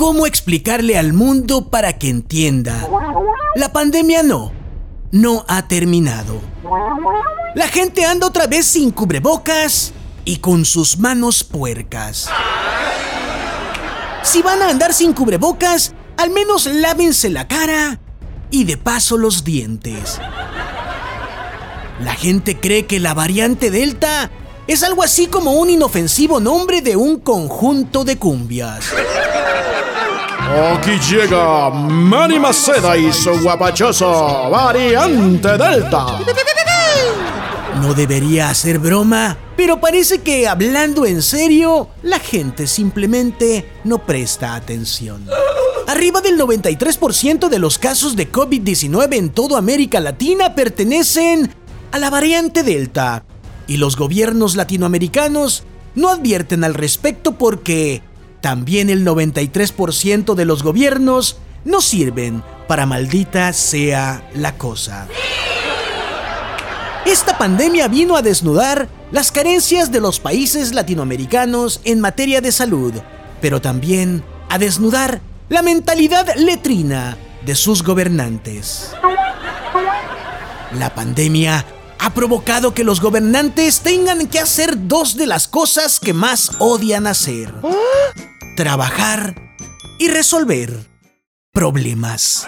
[0.00, 2.88] cómo explicarle al mundo para que entienda.
[3.54, 4.50] La pandemia no,
[5.12, 6.40] no ha terminado.
[7.54, 9.92] La gente anda otra vez sin cubrebocas
[10.24, 12.30] y con sus manos puercas.
[14.22, 18.00] Si van a andar sin cubrebocas, al menos lávense la cara
[18.50, 20.18] y de paso los dientes.
[22.00, 24.30] La gente cree que la variante Delta
[24.66, 28.94] es algo así como un inofensivo nombre de un conjunto de cumbias.
[30.50, 36.18] Aquí llega Manny Maceda y su guapachoso variante Delta.
[37.80, 44.56] No debería hacer broma, pero parece que hablando en serio, la gente simplemente no presta
[44.56, 45.24] atención.
[45.86, 51.54] Arriba del 93% de los casos de COVID-19 en toda América Latina pertenecen
[51.92, 53.24] a la variante Delta.
[53.68, 55.62] Y los gobiernos latinoamericanos
[55.94, 58.02] no advierten al respecto porque
[58.40, 65.08] también el 93% de los gobiernos no sirven para maldita sea la cosa.
[67.06, 72.94] Esta pandemia vino a desnudar las carencias de los países latinoamericanos en materia de salud,
[73.40, 78.92] pero también a desnudar la mentalidad letrina de sus gobernantes.
[80.78, 81.64] La pandemia
[81.98, 87.06] ha provocado que los gobernantes tengan que hacer dos de las cosas que más odian
[87.06, 87.52] hacer.
[88.56, 89.34] Trabajar
[89.98, 90.70] y resolver
[91.52, 92.46] problemas.